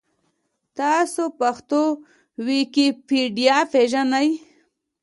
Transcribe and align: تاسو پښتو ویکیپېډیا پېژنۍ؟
تاسو 0.79 1.23
پښتو 1.39 1.81
ویکیپېډیا 2.45 3.57
پېژنۍ؟ 3.71 4.29